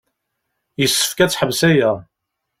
Yessefk 0.79 1.17
ad 1.19 1.29
teḥbes 1.31 1.61
aya. 1.69 1.91